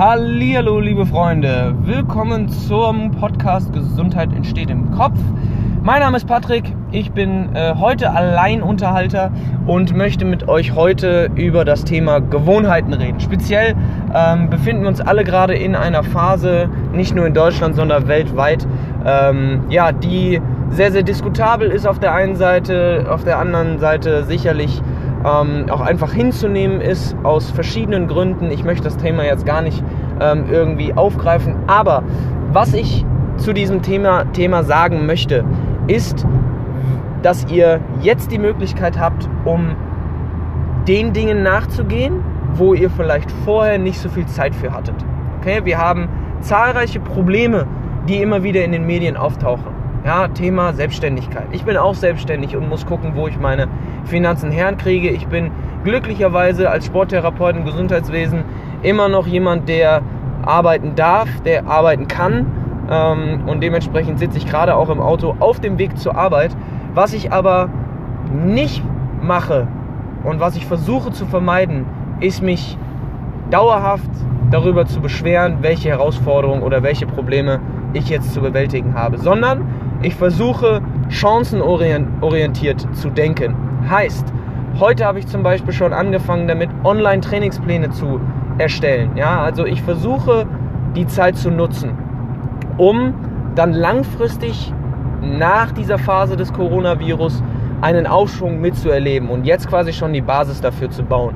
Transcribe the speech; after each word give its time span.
Hallihallo, 0.00 0.80
liebe 0.80 1.04
Freunde. 1.04 1.74
Willkommen 1.82 2.48
zum 2.48 3.10
Podcast 3.10 3.70
Gesundheit 3.74 4.32
entsteht 4.32 4.70
im 4.70 4.90
Kopf. 4.92 5.18
Mein 5.82 6.00
Name 6.00 6.16
ist 6.16 6.26
Patrick. 6.26 6.74
Ich 6.90 7.12
bin 7.12 7.54
äh, 7.54 7.74
heute 7.74 8.10
Alleinunterhalter 8.10 9.30
und 9.66 9.94
möchte 9.94 10.24
mit 10.24 10.48
euch 10.48 10.74
heute 10.74 11.30
über 11.34 11.66
das 11.66 11.84
Thema 11.84 12.20
Gewohnheiten 12.20 12.94
reden. 12.94 13.20
Speziell 13.20 13.76
ähm, 14.14 14.48
befinden 14.48 14.84
wir 14.84 14.88
uns 14.88 15.02
alle 15.02 15.22
gerade 15.22 15.52
in 15.52 15.76
einer 15.76 16.02
Phase, 16.02 16.70
nicht 16.94 17.14
nur 17.14 17.26
in 17.26 17.34
Deutschland, 17.34 17.76
sondern 17.76 18.08
weltweit, 18.08 18.66
ähm, 19.04 19.64
ja, 19.68 19.92
die 19.92 20.40
sehr, 20.70 20.92
sehr 20.92 21.02
diskutabel 21.02 21.68
ist 21.68 21.86
auf 21.86 21.98
der 21.98 22.14
einen 22.14 22.36
Seite, 22.36 23.04
auf 23.10 23.24
der 23.24 23.38
anderen 23.38 23.78
Seite 23.78 24.24
sicherlich 24.24 24.80
ähm, 25.24 25.66
auch 25.70 25.80
einfach 25.80 26.12
hinzunehmen 26.12 26.80
ist, 26.80 27.16
aus 27.22 27.50
verschiedenen 27.50 28.08
Gründen. 28.08 28.50
Ich 28.50 28.64
möchte 28.64 28.84
das 28.84 28.96
Thema 28.96 29.24
jetzt 29.24 29.46
gar 29.46 29.62
nicht 29.62 29.82
ähm, 30.20 30.44
irgendwie 30.50 30.94
aufgreifen, 30.94 31.56
aber 31.66 32.02
was 32.52 32.74
ich 32.74 33.04
zu 33.36 33.52
diesem 33.52 33.82
Thema, 33.82 34.24
Thema 34.32 34.62
sagen 34.64 35.06
möchte, 35.06 35.44
ist, 35.86 36.26
dass 37.22 37.46
ihr 37.50 37.80
jetzt 38.00 38.30
die 38.32 38.38
Möglichkeit 38.38 38.98
habt, 38.98 39.28
um 39.44 39.76
den 40.88 41.12
Dingen 41.12 41.42
nachzugehen, 41.42 42.22
wo 42.54 42.74
ihr 42.74 42.90
vielleicht 42.90 43.30
vorher 43.44 43.78
nicht 43.78 43.98
so 43.98 44.08
viel 44.08 44.26
Zeit 44.26 44.54
für 44.54 44.72
hattet. 44.72 44.94
Okay, 45.40 45.60
wir 45.64 45.78
haben 45.78 46.08
zahlreiche 46.40 47.00
Probleme, 47.00 47.66
die 48.08 48.22
immer 48.22 48.42
wieder 48.42 48.64
in 48.64 48.72
den 48.72 48.86
Medien 48.86 49.16
auftauchen. 49.16 49.79
Ja, 50.04 50.28
Thema 50.28 50.72
Selbstständigkeit. 50.72 51.46
Ich 51.52 51.64
bin 51.64 51.76
auch 51.76 51.94
selbstständig 51.94 52.56
und 52.56 52.68
muss 52.70 52.86
gucken, 52.86 53.12
wo 53.14 53.28
ich 53.28 53.38
meine 53.38 53.68
Finanzen 54.04 54.50
herkriege. 54.50 55.10
Ich 55.10 55.26
bin 55.26 55.50
glücklicherweise 55.84 56.70
als 56.70 56.86
Sporttherapeut 56.86 57.56
im 57.56 57.66
Gesundheitswesen 57.66 58.44
immer 58.82 59.10
noch 59.10 59.26
jemand, 59.26 59.68
der 59.68 60.00
arbeiten 60.42 60.94
darf, 60.94 61.28
der 61.42 61.66
arbeiten 61.66 62.08
kann. 62.08 62.46
Ähm, 62.90 63.42
und 63.46 63.62
dementsprechend 63.62 64.18
sitze 64.18 64.38
ich 64.38 64.46
gerade 64.46 64.74
auch 64.74 64.88
im 64.88 65.00
Auto 65.00 65.36
auf 65.38 65.60
dem 65.60 65.76
Weg 65.76 65.98
zur 65.98 66.16
Arbeit. 66.16 66.56
Was 66.94 67.12
ich 67.12 67.30
aber 67.30 67.68
nicht 68.32 68.82
mache 69.20 69.68
und 70.24 70.40
was 70.40 70.56
ich 70.56 70.64
versuche 70.64 71.12
zu 71.12 71.26
vermeiden, 71.26 71.84
ist 72.20 72.42
mich 72.42 72.78
dauerhaft 73.50 74.10
darüber 74.50 74.86
zu 74.86 75.00
beschweren, 75.00 75.58
welche 75.60 75.90
Herausforderungen 75.90 76.62
oder 76.62 76.82
welche 76.82 77.06
Probleme 77.06 77.60
ich 77.92 78.08
jetzt 78.08 78.32
zu 78.32 78.40
bewältigen 78.40 78.94
habe, 78.94 79.18
sondern 79.18 79.66
ich 80.02 80.14
versuche 80.14 80.80
chancenorientiert 81.08 82.86
zu 82.96 83.10
denken. 83.10 83.54
Heißt, 83.88 84.26
heute 84.78 85.04
habe 85.04 85.18
ich 85.18 85.26
zum 85.26 85.42
Beispiel 85.42 85.72
schon 85.72 85.92
angefangen 85.92 86.48
damit, 86.48 86.70
Online-Trainingspläne 86.84 87.90
zu 87.90 88.20
erstellen. 88.58 89.16
Ja, 89.16 89.42
also 89.42 89.64
ich 89.66 89.82
versuche 89.82 90.46
die 90.96 91.06
Zeit 91.06 91.36
zu 91.36 91.50
nutzen, 91.50 91.96
um 92.78 93.14
dann 93.54 93.72
langfristig 93.72 94.72
nach 95.22 95.72
dieser 95.72 95.98
Phase 95.98 96.36
des 96.36 96.52
Coronavirus 96.52 97.42
einen 97.80 98.06
Aufschwung 98.06 98.60
mitzuerleben 98.60 99.28
und 99.28 99.44
jetzt 99.44 99.68
quasi 99.68 99.92
schon 99.92 100.12
die 100.12 100.20
Basis 100.20 100.60
dafür 100.60 100.90
zu 100.90 101.02
bauen. 101.02 101.34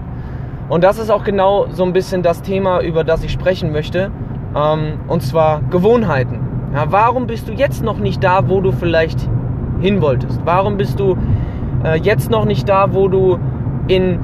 Und 0.69 0.84
das 0.84 0.99
ist 0.99 1.11
auch 1.11 1.25
genau 1.25 1.67
so 1.71 1.84
ein 1.84 1.93
bisschen 1.93 2.23
das 2.23 2.43
Thema, 2.43 2.81
über 2.81 3.05
das 3.05 3.23
ich 3.23 3.33
sprechen 3.33 3.73
möchte, 3.73 4.11
ähm, 4.56 5.01
und 5.09 5.23
zwar 5.23 5.61
Gewohnheiten. 5.71 6.44
Ja, 6.75 6.91
warum 6.91 7.28
bist 7.28 7.47
du 7.48 7.53
jetzt 7.53 7.84
noch 7.84 7.98
nicht 7.98 8.25
da, 8.25 8.48
wo 8.48 8.61
du 8.61 8.72
vielleicht 8.72 9.28
hin 9.80 10.03
wolltest? 10.03 10.41
Warum 10.44 10.77
bist 10.77 10.98
du 10.98 11.16
äh, 11.84 11.97
jetzt 12.00 12.33
noch 12.33 12.47
nicht 12.47 12.69
da, 12.69 12.92
wo 12.92 13.06
du 13.06 13.39
in 13.86 14.19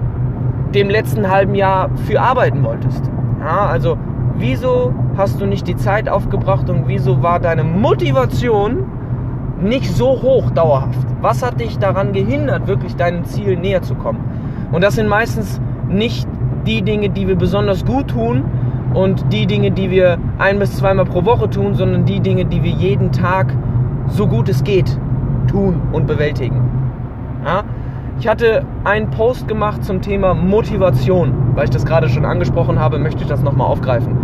dem 0.74 0.90
letzten 0.90 1.30
halben 1.30 1.54
Jahr 1.54 1.90
für 2.06 2.20
arbeiten 2.20 2.64
wolltest? 2.64 3.08
Ja, 3.38 3.66
also 3.66 3.96
wieso 4.34 4.92
hast 5.16 5.40
du 5.40 5.46
nicht 5.46 5.68
die 5.68 5.76
Zeit 5.76 6.08
aufgebracht 6.08 6.68
und 6.68 6.88
wieso 6.88 7.22
war 7.22 7.38
deine 7.38 7.62
Motivation 7.62 8.84
nicht 9.60 9.88
so 9.88 10.20
hoch 10.20 10.50
dauerhaft? 10.50 11.06
Was 11.20 11.44
hat 11.44 11.60
dich 11.60 11.78
daran 11.78 12.12
gehindert, 12.12 12.66
wirklich 12.66 12.96
deinem 12.96 13.25
Ziel 13.26 13.56
näher 13.58 13.82
zu 13.82 13.94
kommen? 13.94 14.25
Und 14.72 14.82
das 14.82 14.96
sind 14.96 15.08
meistens 15.08 15.60
nicht 15.88 16.26
die 16.66 16.82
Dinge, 16.82 17.10
die 17.10 17.28
wir 17.28 17.36
besonders 17.36 17.84
gut 17.84 18.08
tun, 18.08 18.44
und 18.94 19.32
die 19.32 19.46
Dinge, 19.46 19.70
die 19.70 19.90
wir 19.90 20.18
ein 20.38 20.58
bis 20.58 20.76
zweimal 20.76 21.04
pro 21.04 21.24
Woche 21.24 21.48
tun, 21.48 21.74
sondern 21.74 22.04
die 22.04 22.20
Dinge, 22.20 22.44
die 22.44 22.62
wir 22.62 22.72
jeden 22.72 23.12
Tag 23.12 23.54
so 24.08 24.26
gut 24.26 24.48
es 24.48 24.64
geht 24.64 24.98
tun 25.48 25.80
und 25.92 26.06
bewältigen. 26.06 26.60
Ja? 27.44 27.62
Ich 28.18 28.28
hatte 28.28 28.64
einen 28.84 29.10
Post 29.10 29.48
gemacht 29.48 29.84
zum 29.84 30.02
Thema 30.02 30.34
Motivation, 30.34 31.32
weil 31.54 31.64
ich 31.64 31.70
das 31.70 31.86
gerade 31.86 32.08
schon 32.08 32.24
angesprochen 32.24 32.78
habe, 32.78 32.98
möchte 32.98 33.22
ich 33.22 33.28
das 33.28 33.42
nochmal 33.42 33.66
aufgreifen. 33.66 34.16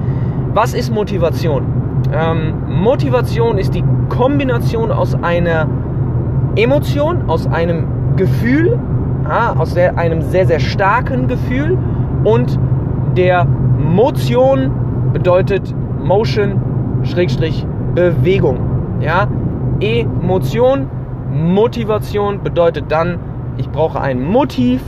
Was 0.53 0.75
ist 0.75 0.93
Motivation? 0.93 1.65
Ähm, 2.13 2.55
Motivation 2.69 3.59
ist 3.59 3.75
die 3.75 3.85
Kombination 4.11 4.93
aus 4.93 5.15
einer 5.15 5.67
Emotion, 6.57 7.29
aus 7.29 7.47
einem 7.47 7.87
Gefühl, 8.17 8.79
ja, 9.25 9.55
aus 9.57 9.73
sehr, 9.73 9.99
einem 9.99 10.23
sehr, 10.23 10.47
sehr 10.47 10.61
starken 10.61 11.27
Gefühl 11.27 11.77
und 12.25 12.59
der 13.17 13.47
Motion 13.87 14.73
bedeutet 15.13 15.75
Motion 16.03 16.61
Schrägstrich 17.05 17.65
Bewegung. 17.95 18.59
Ja? 19.01 19.29
Emotion, 19.81 20.91
Motivation 21.31 22.43
bedeutet 22.43 22.87
dann, 22.89 23.19
ich 23.57 23.71
brauche 23.71 24.01
ein 24.01 24.23
Motiv 24.23 24.83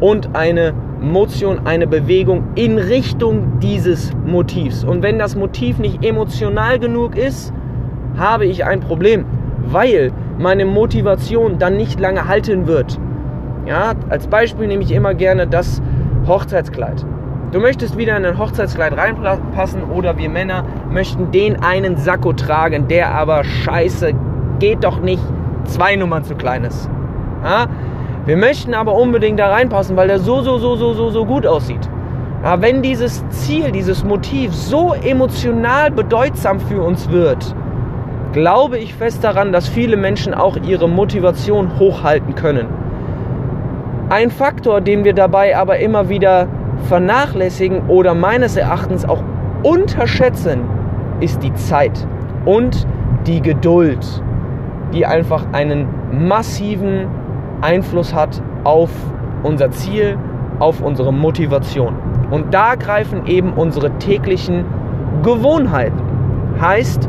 und 0.00 0.34
eine 0.34 0.74
Motion, 1.00 1.60
eine 1.64 1.86
Bewegung 1.86 2.44
in 2.56 2.78
Richtung 2.78 3.60
dieses 3.60 4.12
Motivs. 4.26 4.84
Und 4.84 5.02
wenn 5.02 5.18
das 5.18 5.36
Motiv 5.36 5.78
nicht 5.78 6.04
emotional 6.04 6.78
genug 6.78 7.16
ist, 7.16 7.52
habe 8.16 8.46
ich 8.46 8.64
ein 8.64 8.80
Problem, 8.80 9.24
weil 9.66 10.12
meine 10.38 10.64
Motivation 10.64 11.58
dann 11.58 11.76
nicht 11.76 12.00
lange 12.00 12.26
halten 12.26 12.66
wird. 12.66 12.98
Ja, 13.66 13.92
als 14.08 14.26
Beispiel 14.26 14.66
nehme 14.66 14.82
ich 14.82 14.92
immer 14.92 15.14
gerne 15.14 15.46
das 15.46 15.80
Hochzeitskleid. 16.26 17.04
Du 17.52 17.58
möchtest 17.58 17.98
wieder 17.98 18.16
in 18.16 18.24
ein 18.24 18.38
Hochzeitskleid 18.38 18.96
reinpassen 18.96 19.82
oder 19.90 20.16
wir 20.16 20.30
Männer 20.30 20.64
möchten 20.88 21.32
den 21.32 21.60
einen 21.60 21.96
Sakko 21.96 22.32
tragen, 22.32 22.86
der 22.86 23.12
aber 23.12 23.42
scheiße 23.42 24.12
geht 24.60 24.84
doch 24.84 25.00
nicht 25.00 25.22
zwei 25.64 25.96
Nummern 25.96 26.22
zu 26.22 26.36
klein 26.36 26.62
ist. 26.62 26.88
Ja? 27.42 27.66
Wir 28.24 28.36
möchten 28.36 28.72
aber 28.72 28.94
unbedingt 28.94 29.40
da 29.40 29.48
reinpassen, 29.48 29.96
weil 29.96 30.06
der 30.06 30.20
so, 30.20 30.42
so, 30.42 30.58
so, 30.58 30.76
so, 30.76 30.92
so, 30.92 31.10
so 31.10 31.24
gut 31.24 31.44
aussieht. 31.44 31.88
Ja, 32.44 32.62
wenn 32.62 32.82
dieses 32.82 33.28
Ziel, 33.30 33.72
dieses 33.72 34.04
Motiv 34.04 34.54
so 34.54 34.94
emotional 34.94 35.90
bedeutsam 35.90 36.60
für 36.60 36.80
uns 36.80 37.10
wird, 37.10 37.54
glaube 38.32 38.78
ich 38.78 38.94
fest 38.94 39.24
daran, 39.24 39.52
dass 39.52 39.68
viele 39.68 39.96
Menschen 39.96 40.34
auch 40.34 40.56
ihre 40.56 40.88
Motivation 40.88 41.80
hochhalten 41.80 42.36
können. 42.36 42.68
Ein 44.08 44.30
Faktor, 44.30 44.80
den 44.80 45.02
wir 45.04 45.14
dabei 45.14 45.56
aber 45.56 45.78
immer 45.80 46.08
wieder 46.08 46.46
vernachlässigen 46.80 47.82
oder 47.88 48.14
meines 48.14 48.56
Erachtens 48.56 49.04
auch 49.04 49.22
unterschätzen, 49.62 50.60
ist 51.20 51.42
die 51.42 51.54
Zeit 51.54 52.06
und 52.44 52.86
die 53.26 53.40
Geduld, 53.40 54.22
die 54.92 55.06
einfach 55.06 55.44
einen 55.52 55.86
massiven 56.12 57.06
Einfluss 57.60 58.14
hat 58.14 58.42
auf 58.64 58.90
unser 59.42 59.70
Ziel, 59.70 60.16
auf 60.58 60.80
unsere 60.80 61.12
Motivation. 61.12 61.94
Und 62.30 62.54
da 62.54 62.74
greifen 62.74 63.26
eben 63.26 63.52
unsere 63.52 63.90
täglichen 63.98 64.64
Gewohnheiten. 65.22 66.00
Heißt, 66.60 67.08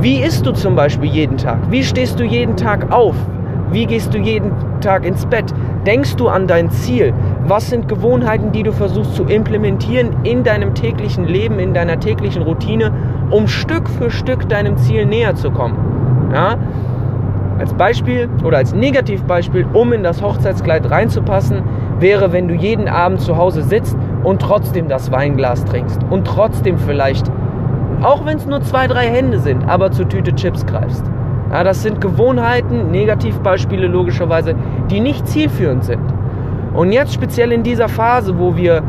wie 0.00 0.22
isst 0.22 0.46
du 0.46 0.52
zum 0.52 0.74
Beispiel 0.74 1.10
jeden 1.10 1.36
Tag? 1.36 1.58
Wie 1.70 1.82
stehst 1.82 2.18
du 2.18 2.24
jeden 2.24 2.56
Tag 2.56 2.90
auf? 2.90 3.14
Wie 3.72 3.86
gehst 3.86 4.12
du 4.12 4.18
jeden 4.18 4.52
Tag 4.82 5.06
ins 5.06 5.24
Bett? 5.24 5.46
Denkst 5.86 6.16
du 6.16 6.28
an 6.28 6.46
dein 6.46 6.70
Ziel? 6.70 7.14
Was 7.46 7.70
sind 7.70 7.88
Gewohnheiten, 7.88 8.52
die 8.52 8.62
du 8.62 8.70
versuchst 8.70 9.14
zu 9.14 9.24
implementieren 9.24 10.10
in 10.24 10.44
deinem 10.44 10.74
täglichen 10.74 11.24
Leben, 11.24 11.58
in 11.58 11.72
deiner 11.72 11.98
täglichen 11.98 12.42
Routine, 12.42 12.92
um 13.30 13.48
Stück 13.48 13.88
für 13.88 14.10
Stück 14.10 14.46
deinem 14.50 14.76
Ziel 14.76 15.06
näher 15.06 15.36
zu 15.36 15.50
kommen? 15.50 16.30
Ja? 16.34 16.58
Als 17.58 17.72
Beispiel 17.72 18.28
oder 18.44 18.58
als 18.58 18.74
Negativbeispiel, 18.74 19.66
um 19.72 19.94
in 19.94 20.02
das 20.02 20.20
Hochzeitskleid 20.20 20.90
reinzupassen, 20.90 21.62
wäre, 21.98 22.30
wenn 22.32 22.48
du 22.48 22.54
jeden 22.54 22.88
Abend 22.88 23.22
zu 23.22 23.38
Hause 23.38 23.62
sitzt 23.62 23.96
und 24.22 24.42
trotzdem 24.42 24.88
das 24.88 25.10
Weinglas 25.10 25.64
trinkst 25.64 26.00
und 26.10 26.26
trotzdem 26.26 26.76
vielleicht, 26.76 27.30
auch 28.02 28.26
wenn 28.26 28.36
es 28.36 28.44
nur 28.44 28.60
zwei, 28.60 28.86
drei 28.86 29.06
Hände 29.06 29.38
sind, 29.38 29.66
aber 29.66 29.92
zur 29.92 30.08
Tüte 30.08 30.34
Chips 30.34 30.66
greifst. 30.66 31.04
Ja, 31.52 31.64
das 31.64 31.82
sind 31.82 32.00
Gewohnheiten, 32.00 32.90
Negativbeispiele 32.90 33.86
logischerweise, 33.86 34.54
die 34.90 35.00
nicht 35.00 35.28
zielführend 35.28 35.84
sind. 35.84 36.00
Und 36.72 36.92
jetzt 36.92 37.12
speziell 37.12 37.52
in 37.52 37.62
dieser 37.62 37.88
Phase, 37.88 38.38
wo 38.38 38.56
wir 38.56 38.82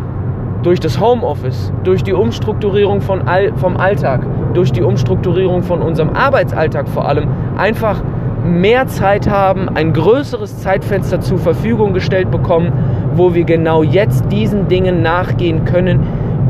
durch 0.63 0.79
das 0.79 0.97
Homeoffice, 0.97 1.73
durch 1.83 2.03
die 2.03 2.13
Umstrukturierung 2.13 3.01
von 3.01 3.27
All, 3.27 3.51
vom 3.57 3.75
Alltag, 3.75 4.25
durch 4.53 4.71
die 4.71 4.81
Umstrukturierung 4.81 5.61
von 5.63 5.81
unserem 5.81 6.11
Arbeitsalltag 6.11 6.87
vor 6.87 7.05
allem, 7.05 7.27
einfach 7.57 8.01
mehr 8.45 8.87
Zeit 8.87 9.29
haben, 9.29 9.67
ein 9.67 9.91
größeres 9.91 10.59
Zeitfenster 10.59 11.19
zur 11.19 11.39
Verfügung 11.39 11.93
gestellt 11.93 12.31
bekommen, 12.31 12.71
wo 13.15 13.33
wir 13.33 13.43
genau 13.43 13.83
jetzt 13.83 14.31
diesen 14.31 14.69
Dingen 14.69 15.01
nachgehen 15.01 15.65
können, 15.65 15.99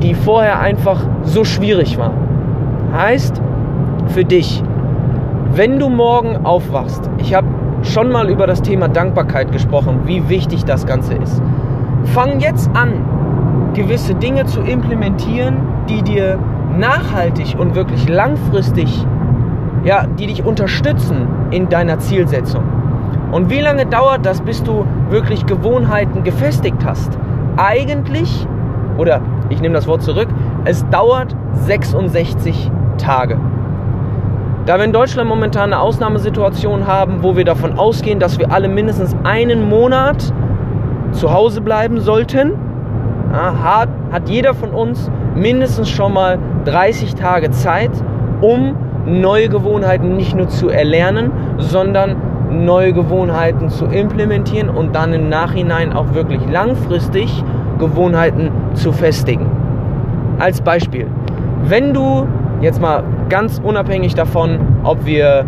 die 0.03 0.13
vorher 0.13 0.59
einfach 0.59 1.07
so 1.23 1.43
schwierig 1.43 1.97
waren. 1.97 2.13
Heißt 2.95 3.41
für 4.07 4.25
dich, 4.25 4.63
wenn 5.55 5.77
du 5.77 5.87
morgen 5.89 6.45
aufwachst, 6.45 7.09
ich 7.19 7.35
habe 7.35 7.47
schon 7.83 8.11
mal 8.11 8.29
über 8.29 8.47
das 8.47 8.63
Thema 8.63 8.87
Dankbarkeit 8.87 9.51
gesprochen, 9.51 10.01
wie 10.05 10.27
wichtig 10.27 10.65
das 10.65 10.87
Ganze 10.87 11.13
ist. 11.13 11.41
Fang 12.05 12.39
jetzt 12.39 12.71
an, 12.75 13.71
gewisse 13.75 14.15
Dinge 14.15 14.45
zu 14.45 14.61
implementieren, 14.61 15.57
die 15.87 16.01
dir 16.01 16.39
nachhaltig 16.75 17.55
und 17.59 17.75
wirklich 17.75 18.09
langfristig, 18.09 19.05
ja, 19.83 20.07
die 20.07 20.25
dich 20.25 20.43
unterstützen 20.43 21.27
in 21.51 21.69
deiner 21.69 21.99
Zielsetzung. 21.99 22.63
Und 23.31 23.51
wie 23.51 23.59
lange 23.59 23.85
dauert 23.85 24.25
das, 24.25 24.41
bis 24.41 24.63
du 24.63 24.85
wirklich 25.09 25.45
Gewohnheiten 25.45 26.23
gefestigt 26.23 26.83
hast? 26.83 27.17
Eigentlich, 27.57 28.47
oder 28.97 29.21
ich 29.49 29.61
nehme 29.61 29.75
das 29.75 29.85
Wort 29.85 30.01
zurück, 30.01 30.29
es 30.65 30.87
dauert 30.89 31.35
66 31.53 32.71
Tage. 32.97 33.37
Da 34.65 34.77
wir 34.77 34.85
in 34.85 34.93
Deutschland 34.93 35.27
momentan 35.27 35.73
eine 35.73 35.81
Ausnahmesituation 35.81 36.87
haben, 36.87 37.21
wo 37.21 37.35
wir 37.35 37.43
davon 37.43 37.77
ausgehen, 37.77 38.19
dass 38.19 38.39
wir 38.39 38.49
alle 38.49 38.69
mindestens 38.69 39.13
einen 39.25 39.67
Monat 39.67 40.31
zu 41.11 41.33
Hause 41.33 41.59
bleiben 41.59 41.99
sollten, 41.99 42.53
hat, 43.33 43.89
hat 44.11 44.29
jeder 44.29 44.53
von 44.53 44.69
uns 44.69 45.11
mindestens 45.35 45.89
schon 45.89 46.13
mal 46.13 46.39
30 46.63 47.15
Tage 47.15 47.51
Zeit, 47.51 47.91
um 48.39 48.75
neue 49.05 49.49
Gewohnheiten 49.49 50.15
nicht 50.15 50.33
nur 50.33 50.47
zu 50.47 50.69
erlernen, 50.69 51.31
sondern 51.57 52.15
neue 52.49 52.93
Gewohnheiten 52.93 53.69
zu 53.69 53.85
implementieren 53.87 54.69
und 54.69 54.95
dann 54.95 55.11
im 55.11 55.27
Nachhinein 55.27 55.91
auch 55.91 56.13
wirklich 56.13 56.39
langfristig 56.49 57.43
Gewohnheiten 57.79 58.49
zu 58.75 58.93
festigen. 58.93 59.47
Als 60.39 60.61
Beispiel, 60.61 61.07
wenn 61.65 61.93
du 61.93 62.27
jetzt 62.61 62.79
mal 62.79 63.03
ganz 63.33 63.59
unabhängig 63.63 64.13
davon, 64.13 64.59
ob 64.83 65.07
wir 65.07 65.43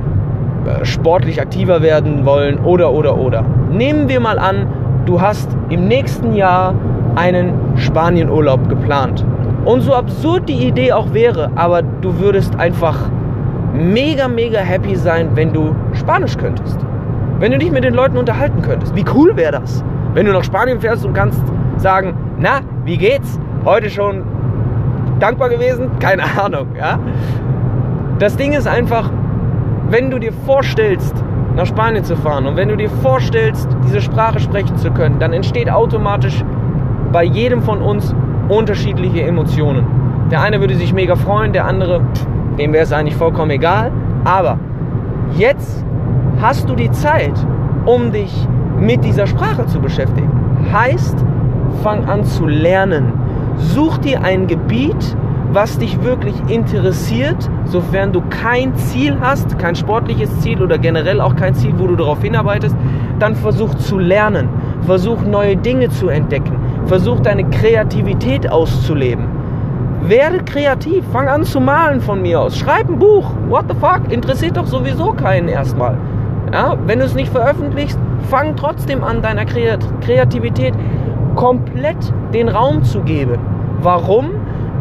äh, 0.65 0.83
sportlich 0.83 1.39
aktiver 1.39 1.83
werden 1.83 2.25
wollen 2.25 2.57
oder 2.65 2.91
oder 2.91 3.15
oder. 3.15 3.45
Nehmen 3.71 4.09
wir 4.09 4.19
mal 4.19 4.39
an, 4.39 4.65
du 5.05 5.21
hast 5.21 5.55
im 5.69 5.87
nächsten 5.87 6.33
Jahr 6.33 6.73
einen 7.15 7.53
Spanienurlaub 7.75 8.69
geplant. 8.69 9.23
Und 9.65 9.81
so 9.81 9.93
absurd 9.93 10.49
die 10.49 10.65
Idee 10.67 10.93
auch 10.93 11.13
wäre, 11.13 11.51
aber 11.53 11.83
du 11.83 12.17
würdest 12.17 12.55
einfach 12.55 12.97
mega, 13.75 14.27
mega 14.27 14.61
happy 14.61 14.95
sein, 14.95 15.29
wenn 15.35 15.53
du 15.53 15.75
Spanisch 15.93 16.37
könntest. 16.37 16.79
Wenn 17.37 17.51
du 17.51 17.59
dich 17.59 17.69
mit 17.69 17.83
den 17.83 17.93
Leuten 17.93 18.17
unterhalten 18.17 18.63
könntest. 18.63 18.95
Wie 18.95 19.05
cool 19.13 19.35
wäre 19.35 19.61
das? 19.61 19.83
Wenn 20.15 20.25
du 20.25 20.31
nach 20.31 20.43
Spanien 20.43 20.81
fährst 20.81 21.05
und 21.05 21.13
kannst 21.13 21.43
sagen, 21.77 22.15
na, 22.39 22.61
wie 22.83 22.97
geht's? 22.97 23.39
Heute 23.63 23.91
schon 23.91 24.23
dankbar 25.19 25.49
gewesen? 25.49 25.91
Keine 25.99 26.23
Ahnung, 26.43 26.69
ja? 26.75 26.97
Das 28.17 28.37
Ding 28.37 28.53
ist 28.53 28.65
einfach, 28.65 29.11
wenn 29.89 30.09
du 30.09 30.19
dir 30.19 30.31
vorstellst, 30.31 31.13
nach 31.55 31.65
Spanien 31.65 32.03
zu 32.05 32.15
fahren 32.15 32.47
und 32.47 32.55
wenn 32.55 32.69
du 32.69 32.77
dir 32.77 32.89
vorstellst, 32.89 33.67
diese 33.85 34.01
Sprache 34.01 34.39
sprechen 34.39 34.77
zu 34.77 34.89
können, 34.91 35.19
dann 35.19 35.33
entsteht 35.33 35.69
automatisch 35.69 36.43
bei 37.11 37.25
jedem 37.25 37.61
von 37.61 37.81
uns 37.81 38.15
unterschiedliche 38.47 39.21
Emotionen. 39.23 39.85
Der 40.31 40.41
eine 40.41 40.61
würde 40.61 40.75
sich 40.75 40.93
mega 40.93 41.15
freuen, 41.15 41.51
der 41.51 41.65
andere, 41.65 42.01
dem 42.57 42.71
wäre 42.71 42.83
es 42.83 42.93
eigentlich 42.93 43.15
vollkommen 43.17 43.51
egal. 43.51 43.91
Aber 44.23 44.59
jetzt 45.35 45.85
hast 46.41 46.69
du 46.69 46.75
die 46.75 46.91
Zeit, 46.91 47.33
um 47.85 48.13
dich 48.13 48.47
mit 48.79 49.03
dieser 49.03 49.27
Sprache 49.27 49.65
zu 49.65 49.79
beschäftigen. 49.79 50.29
Heißt, 50.73 51.17
fang 51.83 52.05
an 52.05 52.23
zu 52.23 52.47
lernen. 52.47 53.11
Such 53.57 53.97
dir 53.99 54.23
ein 54.23 54.47
Gebiet, 54.47 55.17
was 55.51 55.77
dich 55.77 56.03
wirklich 56.03 56.35
interessiert, 56.47 57.49
sofern 57.65 58.11
du 58.11 58.21
kein 58.29 58.75
Ziel 58.75 59.17
hast, 59.19 59.57
kein 59.57 59.75
sportliches 59.75 60.39
Ziel 60.41 60.61
oder 60.61 60.77
generell 60.77 61.21
auch 61.21 61.35
kein 61.35 61.53
Ziel, 61.53 61.73
wo 61.77 61.87
du 61.87 61.95
darauf 61.95 62.21
hinarbeitest, 62.21 62.75
dann 63.19 63.35
versuch 63.35 63.73
zu 63.75 63.97
lernen, 63.97 64.49
versuch 64.81 65.21
neue 65.21 65.55
Dinge 65.55 65.89
zu 65.89 66.09
entdecken, 66.09 66.57
versuch 66.85 67.19
deine 67.21 67.45
Kreativität 67.49 68.51
auszuleben. 68.51 69.25
Werde 70.01 70.39
kreativ, 70.43 71.03
fang 71.11 71.27
an 71.27 71.43
zu 71.43 71.59
malen 71.59 72.01
von 72.01 72.21
mir 72.21 72.41
aus, 72.41 72.57
schreib 72.57 72.89
ein 72.89 72.99
Buch, 72.99 73.31
what 73.47 73.65
the 73.69 73.75
fuck, 73.75 74.11
interessiert 74.11 74.57
doch 74.57 74.67
sowieso 74.67 75.13
keinen 75.13 75.47
erstmal. 75.47 75.97
Ja, 76.53 76.77
wenn 76.85 76.99
du 76.99 77.05
es 77.05 77.15
nicht 77.15 77.31
veröffentlichst, 77.31 77.97
fang 78.29 78.55
trotzdem 78.55 79.03
an, 79.03 79.21
deiner 79.21 79.45
Kreativität 79.45 80.73
komplett 81.35 82.13
den 82.33 82.49
Raum 82.49 82.83
zu 82.83 83.01
geben. 83.01 83.39
Warum? 83.81 84.31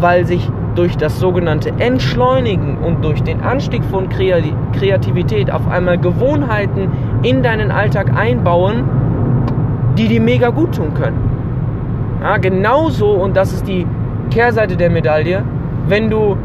Weil 0.04 0.26
sich 0.26 0.50
durch 0.74 0.98
das 0.98 1.18
sogenannte 1.18 1.72
Entschleunigen 1.78 2.76
und 2.76 3.02
durch 3.02 3.22
den 3.22 3.40
Anstieg 3.40 3.82
von 3.84 4.10
Kreativität 4.10 5.50
auf 5.50 5.66
einmal 5.66 5.96
Gewohnheiten 5.96 6.92
in 7.22 7.42
deinen 7.42 7.70
Alltag 7.70 8.14
einbauen, 8.14 8.84
die 9.96 10.08
dir 10.08 10.20
mega 10.20 10.50
gut 10.50 10.74
tun 10.74 10.92
können. 10.92 11.16
Ja, 12.20 12.36
genauso, 12.36 13.12
und 13.12 13.34
das 13.34 13.54
ist 13.54 13.66
die 13.66 13.86
Kehrseite 14.28 14.76
der 14.76 14.90
Medaille, 14.90 15.42
wenn 15.88 16.10
du 16.10 16.36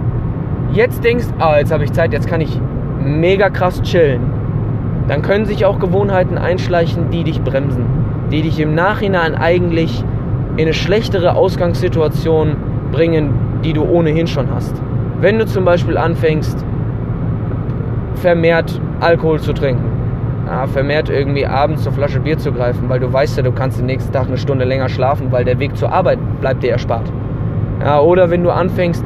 jetzt 0.72 1.04
denkst, 1.04 1.26
ah, 1.40 1.58
jetzt 1.58 1.74
habe 1.74 1.84
ich 1.84 1.92
Zeit, 1.92 2.14
jetzt 2.14 2.30
kann 2.30 2.40
ich 2.40 2.62
mega 3.04 3.50
krass 3.50 3.82
chillen, 3.82 4.22
dann 5.10 5.22
können 5.22 5.44
sich 5.44 5.66
auch 5.66 5.80
Gewohnheiten 5.80 6.38
einschleichen, 6.38 7.10
die 7.10 7.26
dich 7.26 7.42
bremsen, 7.42 7.84
die 8.32 8.42
dich 8.42 8.58
im 8.62 8.74
Nachhinein 8.74 9.36
eigentlich 9.36 10.02
in 10.56 10.62
eine 10.62 10.74
schlechtere 10.74 11.36
Ausgangssituation 11.36 12.69
bringen, 12.92 13.34
die 13.64 13.74
du 13.74 13.84
ohnehin 13.84 14.28
schon 14.28 14.48
hast. 14.54 14.82
Wenn 15.22 15.40
du 15.40 15.46
zum 15.46 15.66
Beispiel 15.66 15.98
anfängst, 15.98 16.66
vermehrt 18.16 18.80
Alkohol 19.00 19.40
zu 19.40 19.54
trinken, 19.54 19.84
ja, 20.48 20.66
vermehrt 20.68 21.10
irgendwie 21.10 21.46
abends 21.46 21.84
zur 21.84 21.92
Flasche 21.92 22.20
Bier 22.20 22.38
zu 22.38 22.52
greifen, 22.52 22.90
weil 22.90 23.00
du 23.00 23.12
weißt 23.12 23.38
ja, 23.38 23.44
du 23.44 23.52
kannst 23.52 23.80
den 23.80 23.86
nächsten 23.86 24.12
Tag 24.12 24.28
eine 24.28 24.38
Stunde 24.38 24.66
länger 24.66 24.90
schlafen, 24.90 25.32
weil 25.32 25.46
der 25.46 25.60
Weg 25.60 25.76
zur 25.78 25.92
Arbeit 25.92 26.20
bleibt 26.42 26.64
dir 26.64 26.72
erspart. 26.72 27.12
Ja, 27.82 28.00
oder 28.00 28.30
wenn 28.30 28.44
du 28.44 28.50
anfängst, 28.50 29.04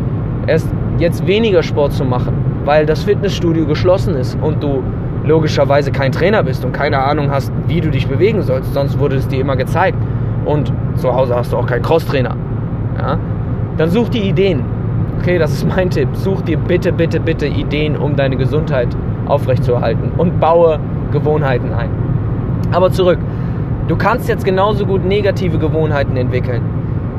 erst 0.47 0.69
jetzt 0.97 1.25
weniger 1.27 1.63
Sport 1.63 1.93
zu 1.93 2.05
machen, 2.05 2.33
weil 2.65 2.85
das 2.85 3.03
Fitnessstudio 3.03 3.65
geschlossen 3.65 4.15
ist 4.15 4.37
und 4.41 4.63
du 4.63 4.81
logischerweise 5.25 5.91
kein 5.91 6.11
Trainer 6.11 6.43
bist 6.43 6.65
und 6.65 6.71
keine 6.71 6.99
Ahnung 6.99 7.31
hast, 7.31 7.51
wie 7.67 7.81
du 7.81 7.89
dich 7.89 8.07
bewegen 8.07 8.41
sollst, 8.41 8.73
sonst 8.73 8.99
wurde 8.99 9.15
es 9.15 9.27
dir 9.27 9.41
immer 9.41 9.55
gezeigt. 9.55 9.97
Und 10.45 10.73
zu 10.95 11.13
Hause 11.13 11.35
hast 11.35 11.53
du 11.53 11.57
auch 11.57 11.65
keinen 11.65 11.81
Crosstrainer. 11.81 12.35
Ja? 12.97 13.17
Dann 13.77 13.89
such 13.89 14.09
dir 14.09 14.23
Ideen. 14.23 14.63
Okay, 15.19 15.37
das 15.37 15.53
ist 15.53 15.67
mein 15.67 15.89
Tipp. 15.89 16.09
Such 16.13 16.41
dir 16.41 16.57
bitte, 16.57 16.91
bitte, 16.91 17.19
bitte 17.19 17.47
Ideen, 17.47 17.95
um 17.95 18.15
deine 18.15 18.35
Gesundheit 18.35 18.89
aufrechtzuerhalten 19.25 20.11
und 20.17 20.39
baue 20.39 20.79
Gewohnheiten 21.11 21.73
ein. 21.73 21.89
Aber 22.71 22.91
zurück. 22.91 23.19
Du 23.87 23.97
kannst 23.97 24.29
jetzt 24.29 24.45
genauso 24.45 24.85
gut 24.85 25.03
negative 25.03 25.57
Gewohnheiten 25.57 26.15
entwickeln. 26.15 26.61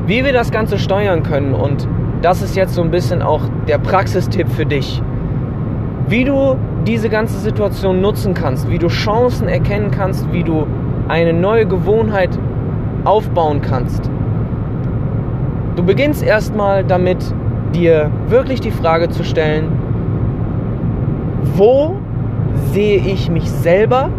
Wie 0.07 0.23
wir 0.23 0.33
das 0.33 0.51
Ganze 0.51 0.77
steuern 0.77 1.23
können 1.23 1.53
und 1.53 1.87
das 2.21 2.41
ist 2.41 2.55
jetzt 2.55 2.73
so 2.73 2.81
ein 2.81 2.89
bisschen 2.89 3.21
auch 3.21 3.41
der 3.67 3.77
Praxistipp 3.77 4.49
für 4.49 4.65
dich. 4.65 5.01
Wie 6.07 6.23
du 6.23 6.55
diese 6.85 7.09
ganze 7.09 7.37
Situation 7.39 8.01
nutzen 8.01 8.33
kannst, 8.33 8.69
wie 8.69 8.77
du 8.77 8.87
Chancen 8.87 9.47
erkennen 9.47 9.91
kannst, 9.91 10.31
wie 10.31 10.43
du 10.43 10.65
eine 11.07 11.33
neue 11.33 11.65
Gewohnheit 11.65 12.37
aufbauen 13.03 13.61
kannst. 13.61 14.09
Du 15.75 15.83
beginnst 15.83 16.23
erstmal 16.23 16.85
damit, 16.85 17.17
dir 17.73 18.09
wirklich 18.29 18.61
die 18.61 18.71
Frage 18.71 19.09
zu 19.09 19.25
stellen, 19.25 19.67
wo 21.55 21.95
sehe 22.71 22.97
ich 22.97 23.29
mich 23.29 23.49
selber, 23.49 24.09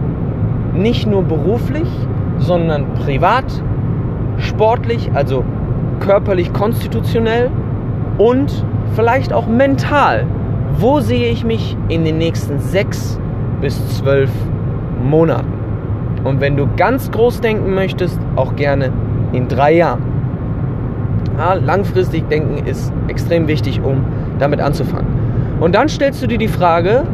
nicht 0.74 1.06
nur 1.06 1.22
beruflich, 1.22 1.88
sondern 2.36 2.92
privat, 2.94 3.44
sportlich, 4.36 5.10
also 5.14 5.44
körperlich, 6.00 6.52
konstitutionell 6.52 7.50
und 8.18 8.64
vielleicht 8.94 9.32
auch 9.32 9.46
mental. 9.46 10.26
Wo 10.78 11.00
sehe 11.00 11.30
ich 11.30 11.42
mich 11.42 11.74
in 11.88 12.04
den 12.04 12.18
nächsten 12.18 12.58
sechs 12.58 13.18
bis 13.62 13.96
zwölf 13.96 14.30
Monaten? 15.02 15.52
Und 16.24 16.42
wenn 16.42 16.56
du 16.56 16.68
ganz 16.76 17.10
groß 17.10 17.40
denken 17.40 17.74
möchtest, 17.74 18.20
auch 18.34 18.56
gerne 18.56 18.92
in 19.32 19.48
drei 19.48 19.72
Jahren. 19.74 20.15
Ja, 21.38 21.54
langfristig 21.54 22.28
denken 22.28 22.66
ist 22.66 22.92
extrem 23.08 23.46
wichtig, 23.46 23.80
um 23.82 24.04
damit 24.38 24.60
anzufangen. 24.60 25.06
Und 25.60 25.74
dann 25.74 25.88
stellst 25.88 26.22
du 26.22 26.26
dir 26.26 26.38
die 26.38 26.48
Frage, 26.48 27.04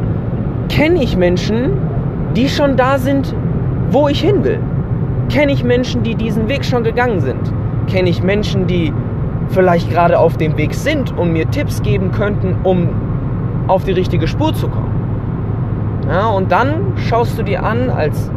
kenne 0.69 1.03
ich 1.03 1.17
Menschen, 1.17 1.71
die 2.35 2.49
schon 2.49 2.77
da 2.77 2.97
sind, 2.97 3.35
wo 3.89 4.07
ich 4.07 4.21
hin 4.21 4.43
will? 4.43 4.59
Kenne 5.29 5.51
ich 5.51 5.63
Menschen, 5.63 6.03
die 6.03 6.15
diesen 6.15 6.47
Weg 6.47 6.63
schon 6.65 6.83
gegangen 6.83 7.19
sind? 7.19 7.53
Kenne 7.87 8.09
ich 8.09 8.23
Menschen, 8.23 8.67
die 8.67 8.93
vielleicht 9.49 9.89
gerade 9.89 10.17
auf 10.19 10.37
dem 10.37 10.57
Weg 10.57 10.73
sind 10.73 11.17
und 11.17 11.33
mir 11.33 11.49
Tipps 11.49 11.81
geben 11.81 12.11
könnten, 12.11 12.55
um 12.63 12.89
auf 13.67 13.83
die 13.83 13.91
richtige 13.91 14.27
Spur 14.27 14.53
zu 14.53 14.67
kommen? 14.67 14.91
Ja, 16.09 16.27
und 16.27 16.51
dann 16.51 16.93
schaust 16.95 17.37
du 17.37 17.43
dir 17.43 17.63
an 17.63 17.89
als 17.89 18.31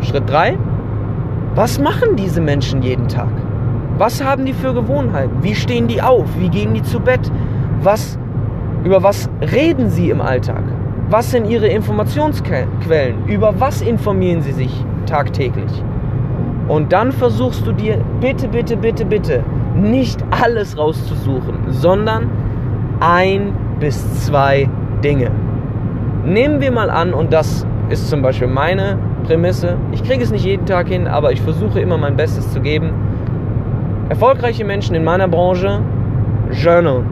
Schritt 0.00 0.28
3, 0.28 0.56
was 1.54 1.78
machen 1.78 2.16
diese 2.16 2.40
Menschen 2.40 2.82
jeden 2.82 3.08
Tag? 3.08 3.28
Was 3.98 4.22
haben 4.24 4.46
die 4.46 4.52
für 4.52 4.72
Gewohnheiten? 4.72 5.42
Wie 5.42 5.54
stehen 5.54 5.86
die 5.86 6.00
auf? 6.00 6.26
Wie 6.38 6.48
gehen 6.48 6.74
die 6.74 6.82
zu 6.82 6.98
Bett? 7.00 7.30
Was, 7.82 8.18
über 8.84 9.02
was 9.02 9.28
reden 9.52 9.90
sie 9.90 10.10
im 10.10 10.20
Alltag? 10.20 10.62
Was 11.08 11.30
sind 11.30 11.46
ihre 11.46 11.68
Informationsquellen? 11.68 13.26
Über 13.26 13.60
was 13.60 13.82
informieren 13.82 14.40
sie 14.40 14.52
sich 14.52 14.84
tagtäglich? 15.06 15.84
Und 16.68 16.92
dann 16.92 17.12
versuchst 17.12 17.66
du 17.66 17.72
dir 17.72 17.98
bitte, 18.20 18.48
bitte, 18.48 18.76
bitte, 18.76 19.04
bitte 19.04 19.44
nicht 19.74 20.22
alles 20.30 20.78
rauszusuchen, 20.78 21.54
sondern 21.68 22.30
ein 23.00 23.54
bis 23.78 24.24
zwei 24.24 24.68
Dinge. 25.02 25.30
Nehmen 26.24 26.60
wir 26.60 26.70
mal 26.70 26.88
an, 26.88 27.12
und 27.12 27.32
das 27.32 27.66
ist 27.90 28.08
zum 28.08 28.22
Beispiel 28.22 28.48
meine 28.48 28.98
Prämisse, 29.24 29.76
ich 29.92 30.02
kriege 30.02 30.22
es 30.22 30.30
nicht 30.30 30.44
jeden 30.44 30.66
Tag 30.66 30.88
hin, 30.88 31.06
aber 31.06 31.32
ich 31.32 31.42
versuche 31.42 31.80
immer 31.80 31.98
mein 31.98 32.16
Bestes 32.16 32.52
zu 32.52 32.60
geben. 32.60 32.90
Erfolgreiche 34.08 34.64
Menschen 34.64 34.94
in 34.94 35.04
meiner 35.04 35.28
Branche 35.28 35.80
journal. 36.50 37.02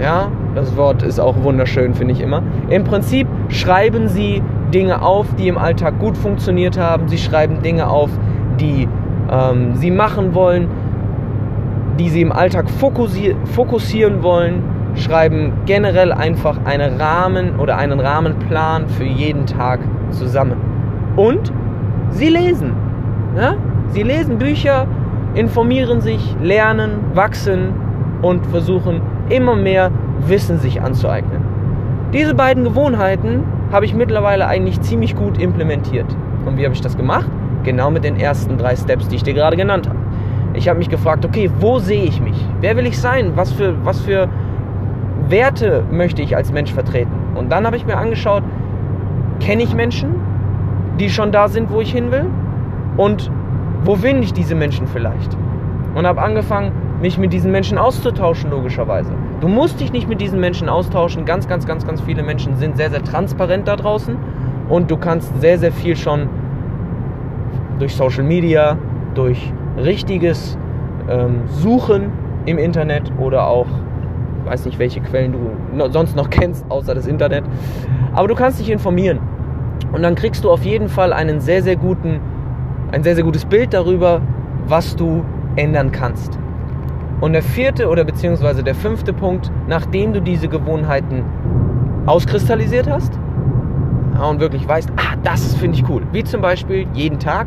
Ja, 0.00 0.28
das 0.54 0.76
Wort 0.76 1.02
ist 1.02 1.20
auch 1.20 1.42
wunderschön, 1.42 1.94
finde 1.94 2.14
ich 2.14 2.20
immer. 2.20 2.42
Im 2.68 2.84
Prinzip 2.84 3.26
schreiben 3.48 4.08
sie 4.08 4.42
Dinge 4.72 5.02
auf, 5.02 5.26
die 5.36 5.48
im 5.48 5.58
Alltag 5.58 5.98
gut 5.98 6.16
funktioniert 6.16 6.78
haben. 6.78 7.08
Sie 7.08 7.18
schreiben 7.18 7.62
Dinge 7.62 7.88
auf, 7.88 8.10
die 8.58 8.88
ähm, 9.30 9.76
sie 9.76 9.90
machen 9.90 10.34
wollen, 10.34 10.68
die 11.98 12.08
sie 12.08 12.22
im 12.22 12.32
Alltag 12.32 12.68
fokussier 12.70 13.36
fokussieren 13.44 14.22
wollen, 14.22 14.62
schreiben 14.94 15.52
generell 15.66 16.12
einfach 16.12 16.58
einen 16.64 17.00
Rahmen 17.00 17.58
oder 17.58 17.76
einen 17.76 18.00
Rahmenplan 18.00 18.88
für 18.88 19.04
jeden 19.04 19.46
Tag 19.46 19.80
zusammen. 20.10 20.56
Und 21.16 21.52
sie 22.10 22.28
lesen. 22.28 22.72
Ja? 23.36 23.54
Sie 23.88 24.02
lesen 24.02 24.38
Bücher, 24.38 24.86
informieren 25.34 26.00
sich, 26.00 26.36
lernen, 26.40 27.00
wachsen 27.14 27.72
und 28.22 28.46
versuchen 28.46 29.00
immer 29.28 29.56
mehr 29.56 29.90
Wissen 30.26 30.58
sich 30.58 30.80
anzueignen. 30.80 31.42
Diese 32.12 32.34
beiden 32.34 32.64
Gewohnheiten 32.64 33.44
habe 33.72 33.86
ich 33.86 33.94
mittlerweile 33.94 34.46
eigentlich 34.46 34.80
ziemlich 34.82 35.16
gut 35.16 35.38
implementiert. 35.38 36.06
Und 36.44 36.58
wie 36.58 36.64
habe 36.64 36.74
ich 36.74 36.80
das 36.80 36.96
gemacht? 36.96 37.30
Genau 37.64 37.90
mit 37.90 38.04
den 38.04 38.18
ersten 38.18 38.58
drei 38.58 38.76
Steps, 38.76 39.08
die 39.08 39.16
ich 39.16 39.22
dir 39.22 39.34
gerade 39.34 39.56
genannt 39.56 39.88
habe. 39.88 39.98
Ich 40.54 40.68
habe 40.68 40.78
mich 40.78 40.90
gefragt, 40.90 41.24
okay, 41.24 41.50
wo 41.60 41.78
sehe 41.78 42.04
ich 42.04 42.20
mich? 42.20 42.36
Wer 42.60 42.76
will 42.76 42.86
ich 42.86 43.00
sein? 43.00 43.32
Was 43.34 43.52
für, 43.52 43.74
was 43.84 44.00
für 44.00 44.28
Werte 45.28 45.82
möchte 45.90 46.20
ich 46.20 46.36
als 46.36 46.52
Mensch 46.52 46.72
vertreten? 46.72 47.12
Und 47.34 47.50
dann 47.50 47.64
habe 47.64 47.76
ich 47.76 47.86
mir 47.86 47.96
angeschaut, 47.96 48.42
kenne 49.40 49.62
ich 49.62 49.74
Menschen, 49.74 50.14
die 51.00 51.08
schon 51.08 51.32
da 51.32 51.48
sind, 51.48 51.70
wo 51.70 51.80
ich 51.80 51.90
hin 51.90 52.12
will? 52.12 52.26
Und 52.98 53.30
wo 53.84 53.96
finde 53.96 54.24
ich 54.24 54.32
diese 54.32 54.54
Menschen 54.54 54.86
vielleicht? 54.86 55.36
Und 55.94 56.06
habe 56.06 56.22
angefangen, 56.22 56.72
mich 57.00 57.18
mit 57.18 57.32
diesen 57.32 57.50
Menschen 57.50 57.78
auszutauschen, 57.78 58.50
logischerweise. 58.50 59.12
Du 59.40 59.48
musst 59.48 59.80
dich 59.80 59.92
nicht 59.92 60.08
mit 60.08 60.20
diesen 60.20 60.38
Menschen 60.40 60.68
austauschen. 60.68 61.24
Ganz, 61.24 61.48
ganz, 61.48 61.66
ganz, 61.66 61.84
ganz 61.84 62.00
viele 62.00 62.22
Menschen 62.22 62.56
sind 62.56 62.76
sehr, 62.76 62.90
sehr 62.90 63.02
transparent 63.02 63.66
da 63.66 63.76
draußen. 63.76 64.16
Und 64.68 64.90
du 64.90 64.96
kannst 64.96 65.38
sehr, 65.40 65.58
sehr 65.58 65.72
viel 65.72 65.96
schon 65.96 66.28
durch 67.78 67.94
Social 67.94 68.22
Media, 68.22 68.78
durch 69.14 69.52
richtiges 69.76 70.56
ähm, 71.10 71.42
Suchen 71.48 72.12
im 72.46 72.58
Internet 72.58 73.12
oder 73.18 73.46
auch, 73.46 73.66
weiß 74.44 74.64
nicht, 74.66 74.78
welche 74.78 75.00
Quellen 75.00 75.32
du 75.32 75.90
sonst 75.90 76.16
noch 76.16 76.30
kennst, 76.30 76.64
außer 76.68 76.94
das 76.94 77.06
Internet. 77.06 77.44
Aber 78.14 78.28
du 78.28 78.34
kannst 78.34 78.60
dich 78.60 78.70
informieren. 78.70 79.18
Und 79.92 80.02
dann 80.02 80.14
kriegst 80.14 80.44
du 80.44 80.50
auf 80.50 80.64
jeden 80.64 80.88
Fall 80.88 81.12
einen 81.12 81.40
sehr, 81.40 81.62
sehr 81.62 81.76
guten, 81.76 82.20
ein 82.92 83.02
sehr, 83.02 83.14
sehr 83.14 83.24
gutes 83.24 83.44
Bild 83.44 83.74
darüber, 83.74 84.20
was 84.68 84.94
du 84.94 85.24
ändern 85.56 85.90
kannst. 85.90 86.38
Und 87.20 87.32
der 87.32 87.42
vierte 87.42 87.88
oder 87.88 88.04
beziehungsweise 88.04 88.62
der 88.62 88.74
fünfte 88.74 89.12
Punkt, 89.12 89.50
nachdem 89.66 90.12
du 90.12 90.20
diese 90.20 90.48
Gewohnheiten 90.48 91.24
auskristallisiert 92.06 92.90
hast 92.90 93.12
und 94.28 94.40
wirklich 94.40 94.66
weißt, 94.66 94.90
ah, 94.96 95.16
das 95.22 95.54
finde 95.54 95.78
ich 95.78 95.88
cool. 95.88 96.02
Wie 96.12 96.24
zum 96.24 96.40
Beispiel 96.40 96.86
jeden 96.94 97.18
Tag 97.18 97.46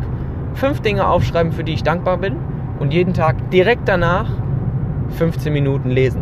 fünf 0.54 0.80
Dinge 0.82 1.08
aufschreiben, 1.08 1.52
für 1.52 1.64
die 1.64 1.74
ich 1.74 1.84
dankbar 1.84 2.18
bin 2.18 2.36
und 2.80 2.94
jeden 2.94 3.14
Tag 3.14 3.50
direkt 3.52 3.88
danach 3.88 4.30
15 5.10 5.52
Minuten 5.54 5.90
lesen. 5.90 6.22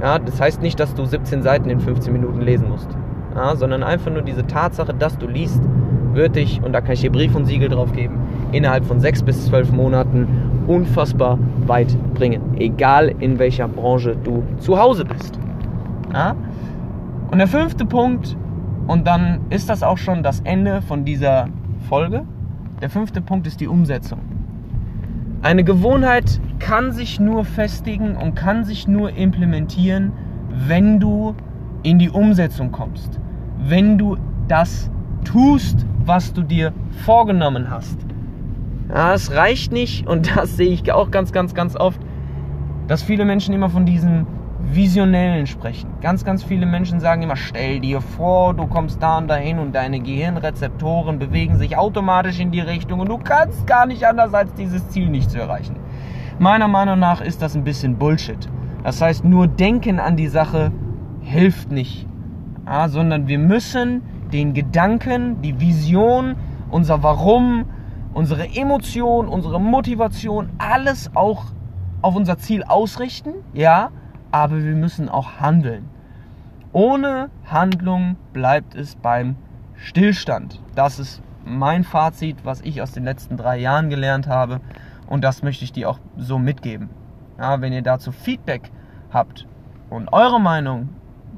Ja, 0.00 0.18
das 0.18 0.40
heißt 0.40 0.62
nicht, 0.62 0.80
dass 0.80 0.94
du 0.94 1.04
17 1.04 1.42
Seiten 1.42 1.70
in 1.70 1.80
15 1.80 2.12
Minuten 2.12 2.40
lesen 2.40 2.68
musst, 2.68 2.88
ja, 3.34 3.54
sondern 3.56 3.82
einfach 3.82 4.10
nur 4.10 4.22
diese 4.22 4.46
Tatsache, 4.46 4.94
dass 4.94 5.16
du 5.18 5.26
liest, 5.26 5.62
wird 6.16 6.34
dich, 6.34 6.60
und 6.62 6.72
da 6.72 6.80
kann 6.80 6.92
ich 6.92 7.02
dir 7.02 7.12
Brief 7.12 7.34
und 7.34 7.44
Siegel 7.44 7.68
drauf 7.68 7.92
geben, 7.92 8.18
innerhalb 8.52 8.84
von 8.84 8.98
sechs 8.98 9.22
bis 9.22 9.46
zwölf 9.46 9.70
Monaten 9.70 10.26
unfassbar 10.66 11.38
weit 11.66 11.96
bringen. 12.14 12.42
Egal 12.58 13.14
in 13.20 13.38
welcher 13.38 13.68
Branche 13.68 14.16
du 14.24 14.42
zu 14.58 14.78
Hause 14.78 15.04
bist. 15.04 15.38
Ja? 16.12 16.34
Und 17.30 17.38
der 17.38 17.48
fünfte 17.48 17.84
Punkt, 17.84 18.36
und 18.86 19.06
dann 19.06 19.40
ist 19.50 19.68
das 19.68 19.82
auch 19.82 19.98
schon 19.98 20.22
das 20.22 20.40
Ende 20.40 20.80
von 20.82 21.04
dieser 21.04 21.48
Folge. 21.88 22.24
Der 22.80 22.90
fünfte 22.90 23.20
Punkt 23.20 23.46
ist 23.46 23.60
die 23.60 23.68
Umsetzung. 23.68 24.18
Eine 25.42 25.64
Gewohnheit 25.64 26.40
kann 26.58 26.92
sich 26.92 27.20
nur 27.20 27.44
festigen 27.44 28.16
und 28.16 28.34
kann 28.34 28.64
sich 28.64 28.88
nur 28.88 29.10
implementieren, 29.16 30.12
wenn 30.66 30.98
du 30.98 31.34
in 31.82 31.98
die 31.98 32.10
Umsetzung 32.10 32.72
kommst. 32.72 33.20
Wenn 33.58 33.98
du 33.98 34.16
das 34.48 34.90
tust, 35.24 35.86
was 36.06 36.32
du 36.32 36.42
dir 36.42 36.72
vorgenommen 37.04 37.70
hast. 37.70 37.98
Ja, 38.88 39.14
es 39.14 39.34
reicht 39.34 39.72
nicht, 39.72 40.06
und 40.06 40.36
das 40.36 40.56
sehe 40.56 40.70
ich 40.70 40.90
auch 40.92 41.10
ganz, 41.10 41.32
ganz, 41.32 41.54
ganz 41.54 41.76
oft, 41.76 42.00
dass 42.86 43.02
viele 43.02 43.24
Menschen 43.24 43.52
immer 43.52 43.68
von 43.68 43.84
diesem 43.84 44.26
Visionellen 44.68 45.46
sprechen. 45.46 45.90
Ganz, 46.00 46.24
ganz 46.24 46.42
viele 46.42 46.66
Menschen 46.66 46.98
sagen 46.98 47.22
immer, 47.22 47.36
stell 47.36 47.80
dir 47.80 48.00
vor, 48.00 48.54
du 48.54 48.66
kommst 48.66 49.02
da 49.02 49.18
und 49.18 49.28
dahin 49.28 49.58
und 49.58 49.74
deine 49.74 50.00
Gehirnrezeptoren 50.00 51.18
bewegen 51.18 51.56
sich 51.56 51.76
automatisch 51.76 52.40
in 52.40 52.50
die 52.50 52.60
Richtung 52.60 53.00
und 53.00 53.08
du 53.08 53.18
kannst 53.18 53.66
gar 53.66 53.86
nicht 53.86 54.04
anders, 54.06 54.34
als 54.34 54.52
dieses 54.54 54.88
Ziel 54.88 55.08
nicht 55.08 55.30
zu 55.30 55.38
erreichen. 55.38 55.76
Meiner 56.38 56.68
Meinung 56.68 56.98
nach 56.98 57.20
ist 57.20 57.42
das 57.42 57.54
ein 57.54 57.64
bisschen 57.64 57.96
Bullshit. 57.96 58.48
Das 58.82 59.00
heißt, 59.00 59.24
nur 59.24 59.46
denken 59.46 60.00
an 60.00 60.16
die 60.16 60.28
Sache 60.28 60.72
hilft 61.20 61.70
nicht, 61.70 62.06
ja, 62.66 62.88
sondern 62.88 63.26
wir 63.28 63.38
müssen 63.38 64.02
den 64.32 64.54
Gedanken, 64.54 65.42
die 65.42 65.60
Vision, 65.60 66.36
unser 66.70 67.02
Warum, 67.02 67.66
unsere 68.12 68.48
Emotion, 68.48 69.28
unsere 69.28 69.60
Motivation, 69.60 70.50
alles 70.58 71.10
auch 71.14 71.44
auf 72.02 72.16
unser 72.16 72.38
Ziel 72.38 72.62
ausrichten, 72.64 73.34
ja, 73.52 73.90
aber 74.30 74.62
wir 74.62 74.74
müssen 74.74 75.08
auch 75.08 75.40
handeln. 75.40 75.88
Ohne 76.72 77.30
Handlung 77.46 78.16
bleibt 78.32 78.74
es 78.74 78.96
beim 78.96 79.36
Stillstand. 79.76 80.60
Das 80.74 80.98
ist 80.98 81.22
mein 81.44 81.84
Fazit, 81.84 82.44
was 82.44 82.60
ich 82.60 82.82
aus 82.82 82.92
den 82.92 83.04
letzten 83.04 83.36
drei 83.36 83.58
Jahren 83.58 83.88
gelernt 83.88 84.26
habe 84.26 84.60
und 85.06 85.22
das 85.22 85.42
möchte 85.42 85.64
ich 85.64 85.72
dir 85.72 85.88
auch 85.88 85.98
so 86.16 86.38
mitgeben. 86.38 86.90
Ja, 87.38 87.60
wenn 87.60 87.72
ihr 87.72 87.82
dazu 87.82 88.12
Feedback 88.12 88.70
habt 89.10 89.46
und 89.90 90.12
eure 90.12 90.40
Meinung 90.40 90.88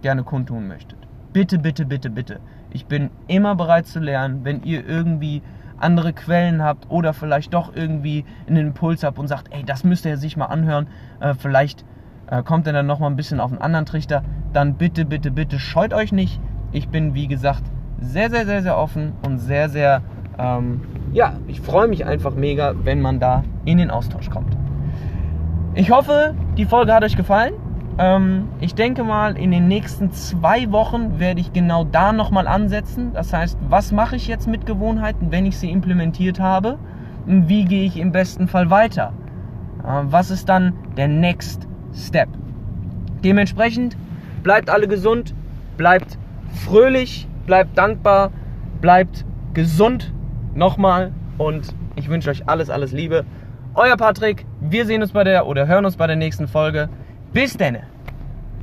gerne 0.01 0.23
kundtun 0.23 0.69
möchtet, 0.69 0.99
bitte, 1.33 1.59
bitte, 1.59 1.85
bitte, 1.85 2.11
bitte. 2.11 2.41
Ich 2.71 2.87
bin 2.87 3.11
immer 3.27 3.55
bereit 3.55 3.87
zu 3.87 4.01
lernen, 4.01 4.45
wenn 4.45 4.63
ihr 4.63 4.87
irgendwie 4.87 5.43
andere 5.79 6.13
Quellen 6.13 6.63
habt 6.63 6.91
oder 6.91 7.13
vielleicht 7.15 7.55
doch 7.55 7.75
irgendwie 7.75 8.25
einen 8.47 8.69
Impuls 8.69 9.05
habt 9.05 9.19
und 9.19 9.29
sagt, 9.29 9.55
ey, 9.55 9.65
das 9.65 9.85
müsst 9.85 10.05
ihr 10.05 10.17
sich 10.17 10.37
mal 10.37 10.47
anhören, 10.47 10.89
äh, 11.21 11.35
vielleicht 11.35 11.85
äh, 12.27 12.43
kommt 12.43 12.67
er 12.67 12.73
dann 12.73 12.87
nochmal 12.87 13.11
ein 13.11 13.17
bisschen 13.17 13.41
auf 13.41 13.51
einen 13.51 13.61
anderen 13.61 13.87
Trichter, 13.87 14.23
dann 14.53 14.75
bitte, 14.75 15.05
bitte, 15.05 15.31
bitte 15.31 15.59
scheut 15.59 15.95
euch 15.95 16.13
nicht. 16.13 16.41
Ich 16.73 16.89
bin, 16.89 17.15
wie 17.15 17.29
gesagt, 17.29 17.63
sehr, 18.01 18.31
sehr, 18.31 18.45
sehr, 18.45 18.63
sehr 18.63 18.77
offen 18.77 19.13
und 19.27 19.39
sehr, 19.39 19.69
sehr, 19.69 20.03
ähm, 20.39 20.83
ja, 21.13 21.35
ich 21.47 21.61
freue 21.61 21.89
mich 21.89 22.05
einfach 22.05 22.35
mega, 22.35 22.75
wenn 22.85 23.01
man 23.01 23.21
da 23.21 23.45
in 23.65 23.79
den 23.79 23.91
Austausch 23.91 24.31
kommt. 24.31 24.57
Ich 25.75 25.91
hoffe, 25.91 26.35
die 26.57 26.65
Folge 26.65 26.93
hat 26.93 27.05
euch 27.05 27.17
gefallen. 27.17 27.55
Ähm, 27.99 28.49
ich 28.61 28.75
denke 28.75 29.03
mal, 29.03 29.37
in 29.37 29.51
den 29.51 29.67
nächsten 29.67 30.13
zwei 30.13 30.71
Wochen 30.71 31.19
werde 31.19 31.41
ich 31.41 31.53
genau 31.53 31.85
da 31.85 32.13
nochmal 32.13 32.47
ansetzen. 32.47 33.13
Das 33.13 33.33
heißt, 33.33 33.59
was 33.69 33.91
mache 33.91 34.17
ich 34.17 34.29
jetzt 34.29 34.47
mit 34.47 34.67
Gewohnheiten, 34.67 35.33
wenn 35.33 35.47
ich 35.47 35.59
sie 35.59 35.71
implementiert 35.71 36.39
habe? 36.39 36.79
Und 37.27 37.49
wie 37.49 37.65
gehe 37.65 37.85
ich 37.85 37.99
im 37.99 38.13
besten 38.13 38.47
Fall 38.47 38.71
weiter? 38.71 39.13
Äh, 39.83 40.03
was 40.05 40.31
ist 40.31 40.49
dann 40.49 40.75
der 40.97 41.09
Next 41.09 41.67
Step? 41.93 42.29
Dementsprechend 43.25 43.97
bleibt 44.45 44.71
alle 44.71 44.87
gesund, 44.87 45.35
bleibt 45.77 46.19
fröhlich, 46.65 47.27
bleibt 47.47 47.77
dankbar, 47.77 48.31
bleibt 48.81 49.25
gesund 49.55 50.13
nochmal 50.55 51.13
und 51.37 51.75
ich 51.97 52.09
wünsche 52.09 52.31
euch 52.31 52.49
alles, 52.49 52.71
alles 52.71 52.93
Liebe. 52.93 53.25
Euer 53.75 53.97
Patrick, 53.97 54.47
wir 54.61 54.87
sehen 54.87 55.03
uns 55.03 55.13
bei 55.13 55.25
der 55.25 55.47
oder 55.47 55.67
hören 55.67 55.85
uns 55.85 55.97
bei 55.97 56.07
der 56.07 56.17
nächsten 56.17 56.47
Folge. 56.47 56.89
Bis 57.33 57.57
denne! 57.57 57.98